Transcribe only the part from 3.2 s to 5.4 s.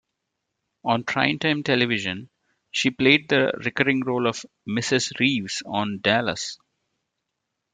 the recurring role of Mrs.